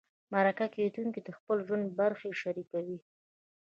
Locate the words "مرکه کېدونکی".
0.33-1.21